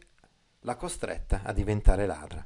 [0.59, 2.45] l'ha costretta a diventare ladra.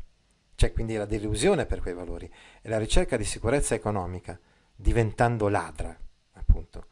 [0.55, 4.39] C'è quindi la delusione per quei valori e la ricerca di sicurezza economica
[4.75, 5.97] diventando ladra,
[6.33, 6.85] appunto.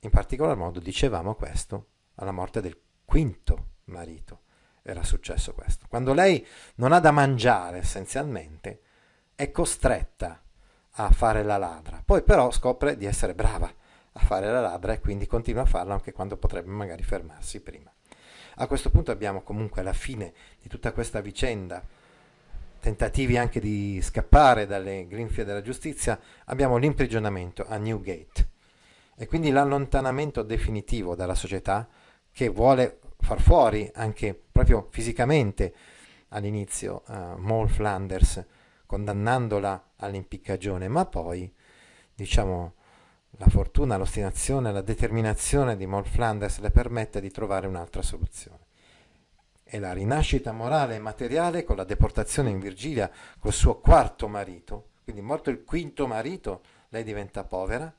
[0.00, 4.42] In particolar modo dicevamo questo alla morte del quinto marito.
[4.82, 5.86] Era successo questo.
[5.88, 8.82] Quando lei non ha da mangiare essenzialmente,
[9.34, 10.40] è costretta
[10.96, 12.02] a fare la ladra.
[12.04, 13.72] Poi però scopre di essere brava
[14.12, 17.92] a fare la ladra e quindi continua a farla anche quando potrebbe magari fermarsi prima.
[18.56, 20.32] A questo punto abbiamo comunque la fine
[20.62, 21.82] di tutta questa vicenda,
[22.80, 28.48] tentativi anche di scappare dalle grinfie della giustizia, abbiamo l'imprigionamento a Newgate
[29.16, 31.86] e quindi l'allontanamento definitivo dalla società
[32.32, 35.74] che vuole far fuori anche proprio fisicamente
[36.28, 38.44] all'inizio uh, Maul Flanders
[38.86, 41.52] condannandola all'impiccagione, ma poi
[42.14, 42.74] diciamo
[43.38, 48.64] la fortuna, l'ostinazione, la determinazione di Maul Flanders le permette di trovare un'altra soluzione.
[49.62, 54.90] E la rinascita morale e materiale con la deportazione in Virgilia col suo quarto marito,
[55.04, 57.92] quindi morto il quinto marito, lei diventa povera,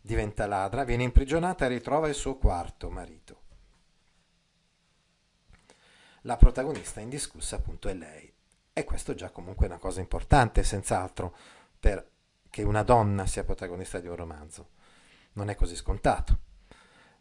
[0.00, 3.40] diventa ladra, viene imprigionata e ritrova il suo quarto marito.
[6.22, 8.30] La protagonista indiscussa appunto è lei.
[8.78, 11.34] E questo già comunque è una cosa importante, senz'altro,
[11.80, 14.68] perché una donna sia protagonista di un romanzo.
[15.32, 16.38] Non è così scontato.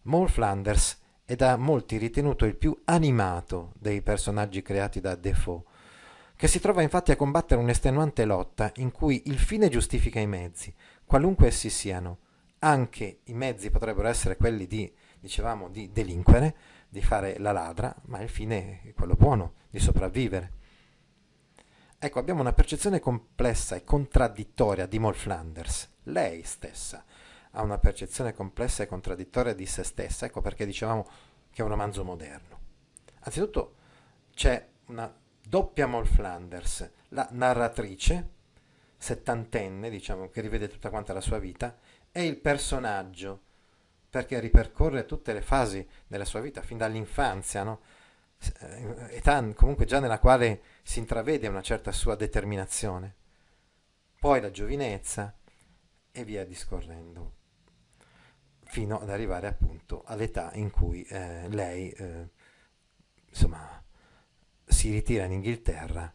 [0.03, 5.63] Maul Flanders è da molti ritenuto il più animato dei personaggi creati da Defoe,
[6.35, 10.71] che si trova infatti a combattere un'estenuante lotta in cui il fine giustifica i mezzi,
[11.05, 12.19] qualunque essi siano,
[12.59, 16.55] anche i mezzi potrebbero essere quelli di, dicevamo, di delinquere,
[16.87, 20.51] di fare la ladra, ma il fine è quello buono, di sopravvivere.
[21.99, 25.89] Ecco, abbiamo una percezione complessa e contraddittoria di Moll Flanders.
[26.03, 27.03] Lei stessa
[27.51, 31.07] ha una percezione complessa e contraddittoria di se stessa, ecco perché dicevamo
[31.49, 32.59] che è un romanzo moderno.
[33.21, 33.75] Anzitutto
[34.31, 38.29] c'è una doppia Moll Flanders, la narratrice,
[38.95, 41.79] settantenne, diciamo, che rivede tutta quanta la sua vita,
[42.11, 43.41] è il personaggio,
[44.07, 47.79] perché ripercorre tutte le fasi della sua vita, fin dall'infanzia, no?
[48.59, 53.15] Eh, età comunque già nella quale si intravede una certa sua determinazione,
[54.19, 55.35] poi la giovinezza
[56.11, 57.33] e via discorrendo,
[58.63, 62.29] fino ad arrivare appunto all'età in cui eh, lei eh,
[63.29, 63.83] insomma
[64.65, 66.11] si ritira in Inghilterra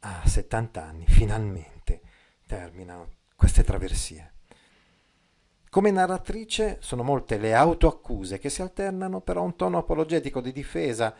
[0.00, 2.02] a 70 anni, finalmente
[2.46, 4.32] terminano queste traversie.
[5.70, 11.14] Come narratrice sono molte le autoaccuse che si alternano però un tono apologetico di difesa,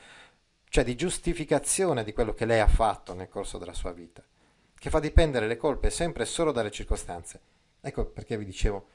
[0.69, 4.25] cioè di giustificazione di quello che lei ha fatto nel corso della sua vita,
[4.79, 7.41] che fa dipendere le colpe sempre e solo dalle circostanze.
[7.81, 8.89] Ecco perché vi dicevo,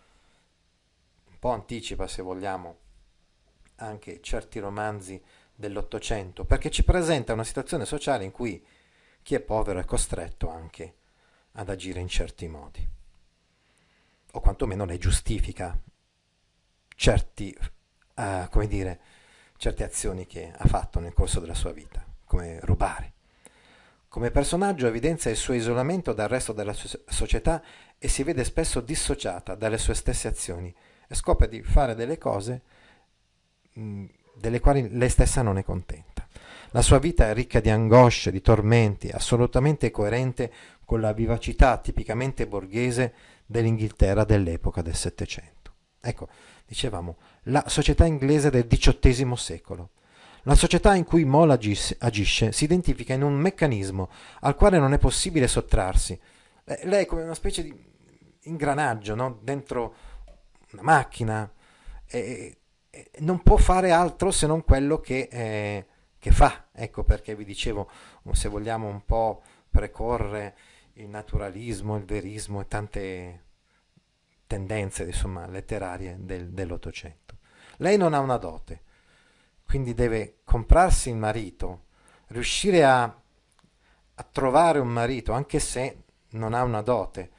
[1.29, 2.77] un po' anticipa se vogliamo
[3.77, 5.21] anche certi romanzi
[5.55, 8.63] dell'Ottocento, perché ci presenta una situazione sociale in cui
[9.21, 10.95] chi è povero è costretto anche
[11.53, 12.87] ad agire in certi modi
[14.35, 15.79] o quantomeno lei giustifica
[16.95, 17.55] certi,
[18.15, 18.99] uh, come dire,
[19.63, 23.13] certe azioni che ha fatto nel corso della sua vita, come rubare.
[24.09, 27.63] Come personaggio evidenzia il suo isolamento dal resto della società
[27.97, 30.75] e si vede spesso dissociata dalle sue stesse azioni
[31.07, 32.61] e scopre di fare delle cose
[33.71, 36.27] mh, delle quali lei stessa non è contenta.
[36.71, 40.51] La sua vita è ricca di angosce, di tormenti, assolutamente coerente
[40.83, 43.13] con la vivacità tipicamente borghese
[43.45, 45.62] dell'Inghilterra dell'epoca del Settecento.
[46.05, 46.27] Ecco,
[46.65, 49.91] dicevamo, la società inglese del XVIII secolo.
[50.41, 54.09] La società in cui Moll agisce, agisce si identifica in un meccanismo
[54.41, 56.19] al quale non è possibile sottrarsi.
[56.65, 57.73] Eh, lei è come una specie di
[58.41, 59.39] ingranaggio no?
[59.41, 59.95] dentro
[60.71, 61.49] una macchina
[62.05, 62.57] e,
[62.89, 65.85] e, non può fare altro se non quello che, eh,
[66.19, 66.67] che fa.
[66.73, 67.89] Ecco perché vi dicevo,
[68.33, 70.53] se vogliamo un po' precorre
[70.95, 73.42] il naturalismo, il verismo e tante
[74.53, 77.37] tendenze insomma, letterarie del, dell'Ottocento.
[77.77, 78.81] Lei non ha una dote,
[79.65, 81.85] quindi deve comprarsi il marito,
[82.27, 87.31] riuscire a, a trovare un marito, anche se non ha una dote,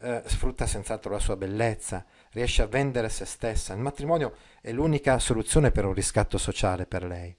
[0.00, 3.74] eh, sfrutta senz'altro la sua bellezza, riesce a vendere se stessa.
[3.74, 7.36] Il matrimonio è l'unica soluzione per un riscatto sociale per lei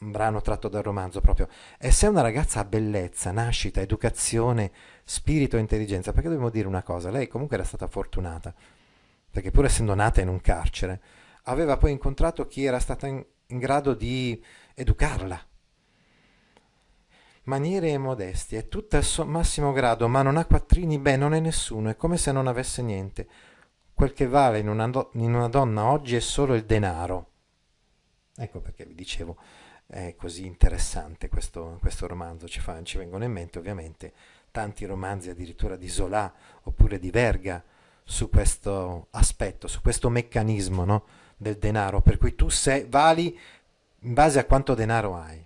[0.00, 4.72] un brano tratto dal romanzo proprio, e se una ragazza ha bellezza, nascita, educazione,
[5.04, 8.54] spirito e intelligenza, perché dobbiamo dire una cosa, lei comunque era stata fortunata,
[9.30, 11.00] perché pur essendo nata in un carcere,
[11.44, 14.42] aveva poi incontrato chi era stato in, in grado di
[14.74, 15.46] educarla.
[17.44, 21.40] Maniere e modestie, tutta al suo massimo grado, ma non ha quattrini, beh, non è
[21.40, 23.28] nessuno, è come se non avesse niente.
[23.92, 27.30] Quel che vale in una, do- in una donna oggi è solo il denaro.
[28.36, 29.36] Ecco perché vi dicevo,
[29.86, 34.12] è così interessante questo, questo romanzo, ci, fa, ci vengono in mente ovviamente
[34.50, 37.62] tanti romanzi addirittura di Zola oppure di Verga
[38.04, 41.04] su questo aspetto, su questo meccanismo no?
[41.36, 43.38] del denaro, per cui tu sei, vali
[44.00, 45.44] in base a quanto denaro hai.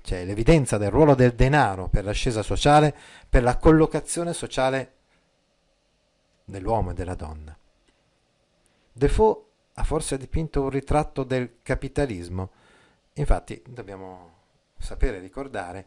[0.00, 2.96] C'è l'evidenza del ruolo del denaro per l'ascesa sociale,
[3.28, 4.92] per la collocazione sociale
[6.44, 7.56] dell'uomo e della donna.
[8.92, 9.42] Defoe
[9.74, 12.50] ha forse dipinto un ritratto del capitalismo.
[13.14, 14.32] Infatti dobbiamo
[14.78, 15.86] sapere ricordare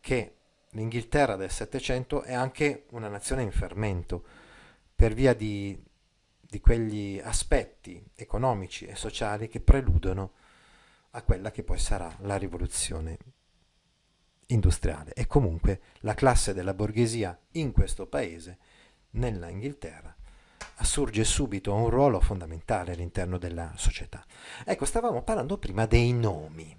[0.00, 0.34] che
[0.70, 4.22] l'Inghilterra del Settecento è anche una nazione in fermento
[4.94, 5.82] per via di,
[6.38, 10.32] di quegli aspetti economici e sociali che preludono
[11.12, 13.16] a quella che poi sarà la rivoluzione
[14.46, 15.12] industriale.
[15.14, 18.58] E comunque la classe della borghesia in questo paese,
[19.12, 20.14] nella Inghilterra,
[20.80, 24.24] assurge subito un ruolo fondamentale all'interno della società.
[24.64, 26.76] Ecco, stavamo parlando prima dei nomi.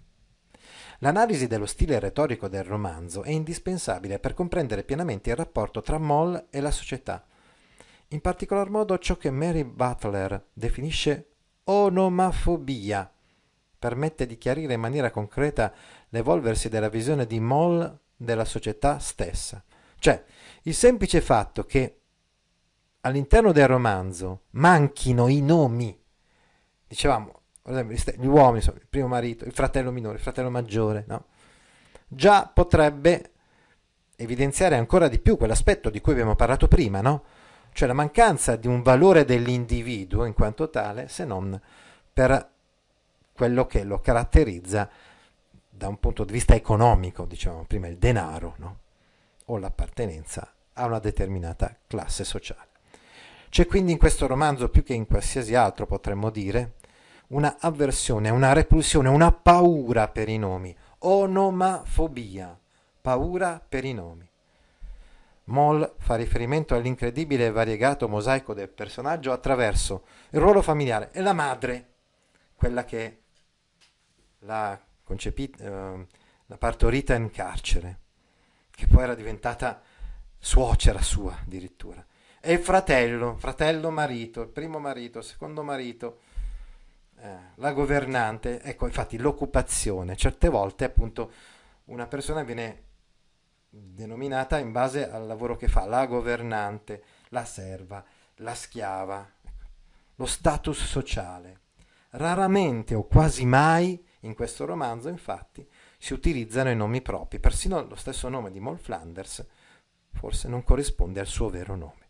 [1.00, 6.48] L'analisi dello stile retorico del romanzo è indispensabile per comprendere pienamente il rapporto tra Moll
[6.50, 7.26] e la società.
[8.10, 11.30] In particolar modo ciò che Mary Butler definisce
[11.64, 13.12] onomafobia
[13.80, 15.74] permette di chiarire in maniera concreta
[16.10, 19.64] l'evolversi della visione di Moll della società stessa.
[19.98, 20.24] Cioè,
[20.64, 22.01] il semplice fatto che
[23.02, 25.98] all'interno del romanzo manchino i nomi,
[26.88, 31.26] dicevamo, gli uomini, il primo marito, il fratello minore, il fratello maggiore, no?
[32.08, 33.32] già potrebbe
[34.16, 37.24] evidenziare ancora di più quell'aspetto di cui abbiamo parlato prima, no?
[37.74, 41.60] cioè la mancanza di un valore dell'individuo in quanto tale, se non
[42.14, 42.50] per
[43.34, 44.90] quello che lo caratterizza
[45.70, 48.80] da un punto di vista economico, diciamo prima il denaro, no?
[49.46, 52.71] o l'appartenenza a una determinata classe sociale.
[53.52, 56.76] C'è quindi in questo romanzo, più che in qualsiasi altro potremmo dire,
[57.32, 62.58] una avversione, una repulsione, una paura per i nomi, onomafobia,
[63.02, 64.26] paura per i nomi.
[65.46, 71.34] Moll fa riferimento all'incredibile e variegato mosaico del personaggio attraverso il ruolo familiare e la
[71.34, 71.90] madre,
[72.56, 73.24] quella che
[74.40, 76.08] l'ha concepita, eh,
[76.46, 78.00] l'ha partorita in carcere,
[78.70, 79.82] che poi era diventata
[80.40, 82.06] suocera sua addirittura.
[82.44, 86.22] E fratello, fratello marito, il primo marito, il secondo marito,
[87.20, 91.32] eh, la governante, ecco infatti l'occupazione, certe volte appunto
[91.86, 92.86] una persona viene
[93.70, 98.04] denominata in base al lavoro che fa, la governante, la serva,
[98.38, 99.30] la schiava,
[100.16, 101.60] lo status sociale.
[102.10, 105.66] Raramente o quasi mai in questo romanzo infatti
[106.00, 109.46] si utilizzano i nomi propri, persino lo stesso nome di Moll Flanders
[110.14, 112.01] forse non corrisponde al suo vero nome.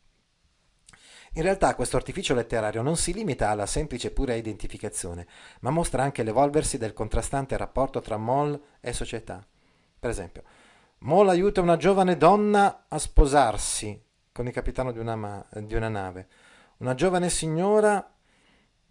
[1.36, 5.26] In realtà questo artificio letterario non si limita alla semplice e pura identificazione,
[5.62, 9.42] ma mostra anche l'evolversi del contrastante rapporto tra Moll e società.
[9.98, 10.44] Per esempio,
[11.00, 13.98] Moll aiuta una giovane donna a sposarsi
[14.34, 16.28] con il capitano di una, ma- di una nave.
[16.80, 18.14] Una giovane signora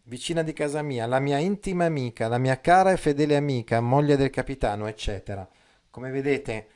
[0.04, 4.16] vicina di casa mia, la mia intima amica, la mia cara e fedele amica, moglie
[4.16, 5.46] del capitano, eccetera.
[5.90, 6.68] Come vedete,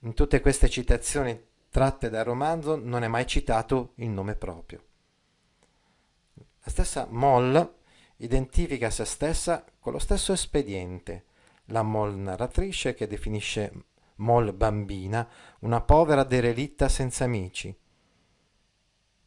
[0.00, 4.85] in tutte queste citazioni tratte dal romanzo non è mai citato il nome proprio.
[6.66, 7.74] La stessa Moll
[8.16, 11.26] identifica se stessa con lo stesso espediente,
[11.66, 13.84] la Moll narratrice che definisce
[14.16, 15.28] Moll bambina,
[15.60, 17.72] una povera derelitta senza amici.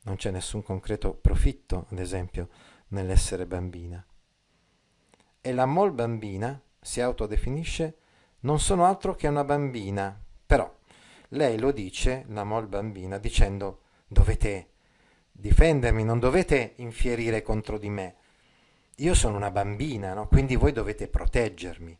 [0.01, 2.49] Non c'è nessun concreto profitto, ad esempio,
[2.89, 4.05] nell'essere bambina.
[5.39, 7.99] E la Moll bambina si autodefinisce
[8.41, 10.69] non sono altro che una bambina, però
[11.29, 14.71] lei lo dice, la Moll bambina, dicendo dovete
[15.39, 18.15] difendermi, non dovete infierire contro di me.
[18.97, 20.27] Io sono una bambina, no?
[20.27, 21.97] quindi voi dovete proteggermi.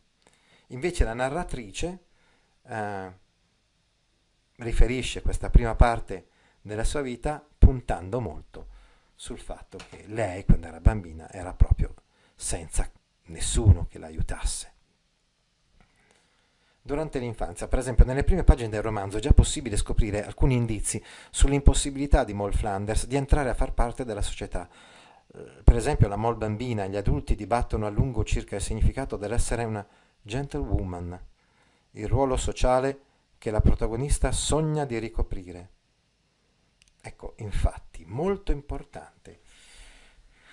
[0.68, 2.04] Invece la narratrice
[2.66, 3.12] eh,
[4.56, 6.28] riferisce questa prima parte
[6.60, 8.68] della sua vita puntando molto
[9.14, 11.94] sul fatto che lei, quando era bambina, era proprio
[12.34, 12.90] senza
[13.26, 14.72] nessuno che l'aiutasse.
[16.82, 21.02] Durante l'infanzia, per esempio, nelle prime pagine del romanzo è già possibile scoprire alcuni indizi
[21.30, 24.66] sull'impossibilità di Moll Flanders di entrare a far parte della società.
[25.34, 29.16] Eh, per esempio, la Moll bambina e gli adulti dibattono a lungo circa il significato
[29.16, 29.86] dell'essere una
[30.22, 31.20] gentlewoman,
[31.92, 33.00] il ruolo sociale
[33.36, 35.70] che la protagonista sogna di ricoprire.
[37.02, 39.40] Ecco, infatti, molto importante,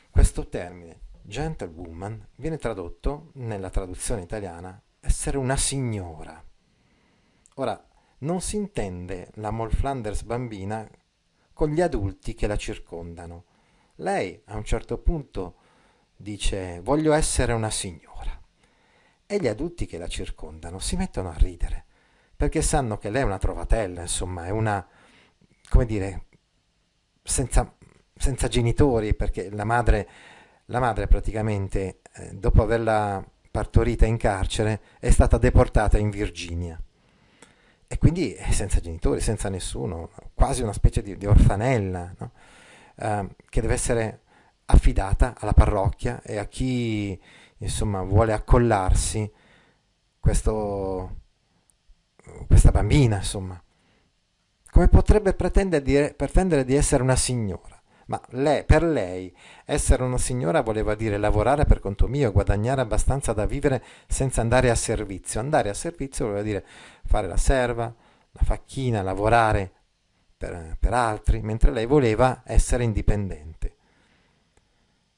[0.09, 6.43] questo termine gentlewoman viene tradotto nella traduzione italiana essere una signora.
[7.55, 7.83] Ora,
[8.19, 10.87] non si intende la Moll Flanders bambina
[11.53, 13.45] con gli adulti che la circondano.
[13.95, 15.55] Lei a un certo punto
[16.15, 18.39] dice voglio essere una signora
[19.25, 21.85] e gli adulti che la circondano si mettono a ridere
[22.37, 24.87] perché sanno che lei è una trovatella, insomma, è una,
[25.69, 26.25] come dire,
[27.23, 27.75] senza,
[28.15, 30.07] senza genitori, perché la madre,
[30.65, 36.81] la madre praticamente, eh, dopo averla partorita in carcere, è stata deportata in Virginia.
[37.87, 42.31] E quindi senza genitori, senza nessuno, quasi una specie di, di orfanella, no?
[42.95, 44.21] eh, che deve essere
[44.65, 47.19] affidata alla parrocchia e a chi
[47.59, 49.31] insomma vuole accollarsi
[50.19, 51.21] questo,
[52.47, 53.61] questa bambina, insomma.
[54.69, 57.76] Come potrebbe pretendere di, pretendere di essere una signora?
[58.07, 59.35] Ma lei, per lei
[59.65, 64.69] essere una signora voleva dire lavorare per conto mio, guadagnare abbastanza da vivere senza andare
[64.69, 65.39] a servizio.
[65.39, 66.65] Andare a servizio voleva dire
[67.05, 67.93] fare la serva,
[68.31, 69.71] la facchina, lavorare
[70.37, 73.75] per, per altri, mentre lei voleva essere indipendente.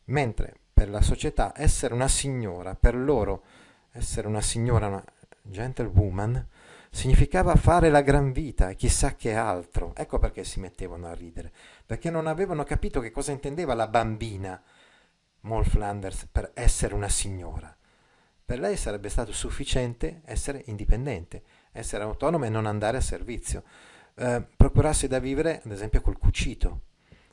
[0.05, 3.43] Mentre per la società essere una signora, per loro
[3.91, 5.03] essere una signora, una
[5.43, 6.47] gentlewoman,
[6.89, 9.93] significava fare la gran vita e chissà che altro.
[9.95, 11.51] Ecco perché si mettevano a ridere,
[11.85, 14.61] perché non avevano capito che cosa intendeva la bambina
[15.41, 17.75] Moll Flanders per essere una signora.
[18.43, 23.63] Per lei sarebbe stato sufficiente essere indipendente, essere autonoma e non andare a servizio,
[24.15, 26.81] eh, procurarsi da vivere ad esempio col cucito,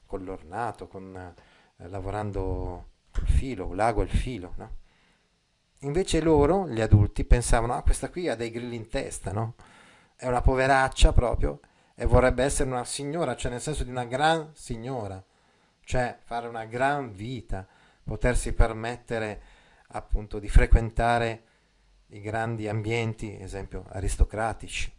[0.05, 4.85] con l'ornato, con, eh, lavorando col filo, l'ago e il filo, no?
[5.81, 9.55] Invece loro, gli adulti, pensavano, ah, questa qui ha dei grilli in testa, no?
[10.16, 11.61] È una poveraccia proprio
[11.95, 15.22] e vorrebbe essere una signora, cioè nel senso di una gran signora,
[15.85, 17.66] cioè fare una gran vita,
[18.03, 19.43] potersi permettere
[19.89, 21.43] appunto di frequentare
[22.09, 24.93] i grandi ambienti, esempio, aristocratici.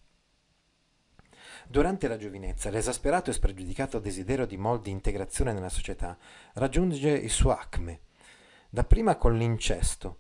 [1.68, 6.18] Durante la giovinezza, l'esasperato e spregiudicato desiderio di Moll di integrazione nella società
[6.54, 8.02] raggiunge il suo acme,
[8.70, 10.20] dapprima con l'incesto,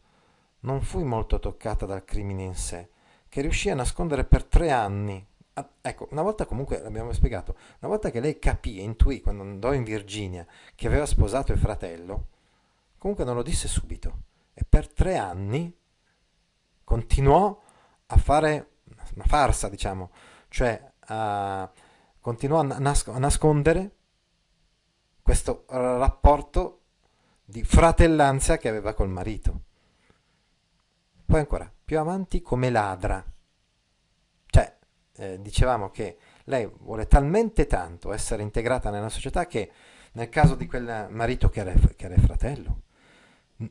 [0.61, 2.89] non fui molto toccata dal crimine in sé,
[3.29, 5.25] che riuscì a nascondere per tre anni.
[5.53, 9.43] Ah, ecco, una volta comunque, l'abbiamo spiegato, una volta che lei capì e intuì quando
[9.43, 10.45] andò in Virginia
[10.75, 12.27] che aveva sposato il fratello,
[12.97, 14.25] comunque non lo disse subito.
[14.53, 15.75] E per tre anni
[16.83, 17.61] continuò
[18.07, 18.69] a fare
[19.15, 20.11] una farsa, diciamo,
[20.49, 21.71] cioè a,
[22.19, 23.95] continuò a, nas- a nascondere
[25.21, 26.81] questo rapporto
[27.43, 29.61] di fratellanza che aveva col marito.
[31.27, 33.21] Poi ancora, più avanti come ladra.
[34.45, 34.77] Cioè,
[35.17, 39.69] eh, dicevamo che lei vuole talmente tanto essere integrata nella società che
[40.13, 42.83] nel caso di quel marito che era, che era fratello,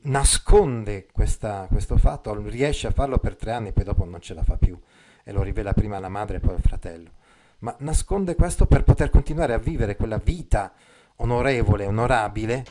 [0.03, 4.43] nasconde questa, questo fatto, riesce a farlo per tre anni, poi dopo non ce la
[4.43, 4.79] fa più
[5.23, 7.13] e lo rivela prima alla madre e poi al fratello.
[7.59, 10.73] Ma nasconde questo per poter continuare a vivere quella vita
[11.15, 12.63] onorevole, onorabile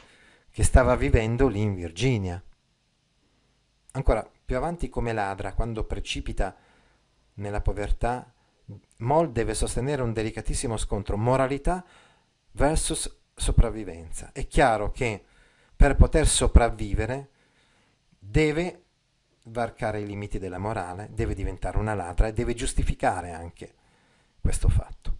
[0.48, 2.40] che stava vivendo lì in Virginia.
[3.90, 6.54] Ancora, più avanti come ladra, quando precipita
[7.34, 8.32] nella povertà,
[8.98, 11.84] Moll deve sostenere un delicatissimo scontro moralità
[12.52, 14.30] versus sopravvivenza.
[14.32, 15.24] È chiaro che
[15.74, 17.30] per poter sopravvivere
[18.18, 18.82] deve
[19.46, 23.74] varcare i limiti della morale, deve diventare una ladra e deve giustificare anche
[24.40, 25.18] questo fatto.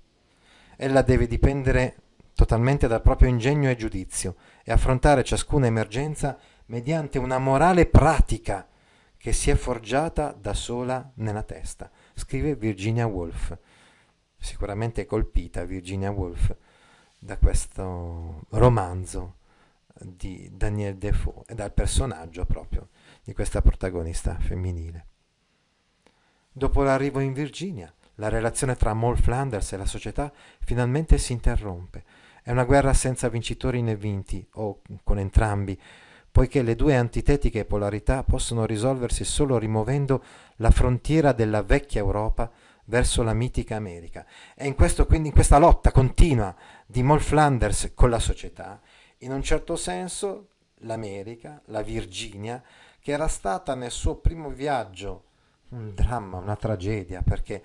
[0.77, 1.97] Ella deve dipendere
[2.35, 8.67] totalmente dal proprio ingegno e giudizio e affrontare ciascuna emergenza mediante una morale pratica
[9.27, 13.59] che si è forgiata da sola nella testa, scrive Virginia Woolf.
[14.39, 16.55] Sicuramente colpita Virginia Woolf
[17.19, 19.39] da questo romanzo
[20.01, 22.91] di Daniel Defoe e dal personaggio proprio
[23.25, 25.07] di questa protagonista femminile.
[26.53, 32.05] Dopo l'arrivo in Virginia, la relazione tra Moll Flanders e la società finalmente si interrompe.
[32.45, 35.77] È una guerra senza vincitori né vinti, o con entrambi,
[36.37, 40.23] poiché le due antitetiche polarità possono risolversi solo rimuovendo
[40.57, 42.53] la frontiera della vecchia Europa
[42.85, 44.27] verso la mitica America.
[44.55, 48.83] E in questo, quindi, in questa lotta continua di Moll Flanders con la società,
[49.21, 50.49] in un certo senso
[50.81, 52.63] l'America, la Virginia,
[53.01, 55.25] che era stata nel suo primo viaggio
[55.71, 57.63] un dramma, una tragedia, perché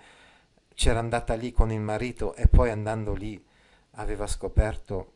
[0.76, 3.46] c'era andata lì con il marito e poi andando lì
[3.96, 5.14] aveva scoperto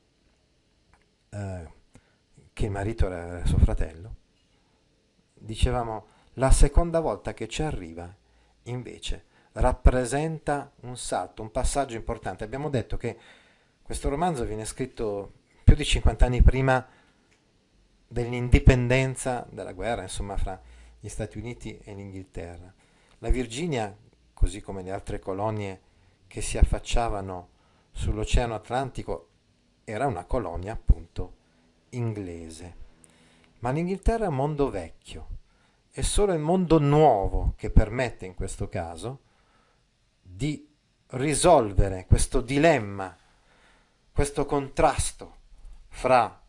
[1.29, 1.74] eh,
[2.55, 4.15] che il marito era suo fratello,
[5.33, 8.09] dicevamo la seconda volta che ci arriva
[8.63, 9.25] invece
[9.55, 12.45] rappresenta un salto, un passaggio importante.
[12.45, 13.17] Abbiamo detto che
[13.81, 15.33] Questo romanzo viene scritto
[15.63, 16.83] più di 50 anni prima
[18.07, 20.59] dell'indipendenza della guerra, insomma, fra
[20.99, 22.73] gli Stati Uniti e l'Inghilterra.
[23.19, 23.95] La Virginia,
[24.33, 25.81] così come le altre colonie
[26.25, 27.49] che si affacciavano
[27.91, 29.27] sull'Oceano Atlantico,
[29.83, 31.43] era una colonia appunto
[31.97, 32.83] inglese.
[33.59, 35.27] Ma l'Inghilterra è un mondo vecchio,
[35.91, 39.21] è solo il mondo nuovo che permette in questo caso
[40.21, 40.67] di
[41.11, 43.15] risolvere questo dilemma,
[44.11, 45.35] questo contrasto
[45.87, 46.41] fra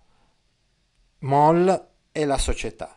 [1.20, 2.96] Moll e la società.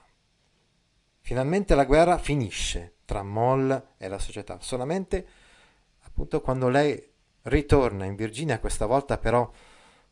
[1.21, 5.27] Finalmente la guerra finisce tra Moll e la società, solamente
[6.01, 7.07] appunto quando lei
[7.43, 9.49] ritorna in Virginia, questa volta però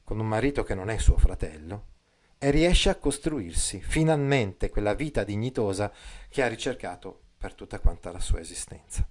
[0.04, 1.96] con un marito che non è suo fratello,
[2.38, 5.92] e riesce a costruirsi finalmente quella vita dignitosa
[6.30, 9.08] che ha ricercato per tutta quanta la sua esistenza.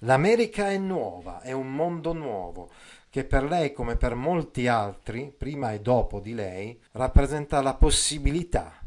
[0.00, 2.70] L'America è nuova, è un mondo nuovo
[3.08, 8.80] che per lei come per molti altri, prima e dopo di lei, rappresenta la possibilità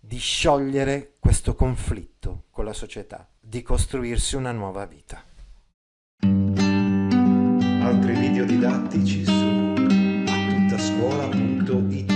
[0.00, 5.22] di sciogliere questo conflitto con la società, di costruirsi una nuova vita.
[7.82, 9.74] Altri video didattici su
[10.26, 12.15] attuttascuola.it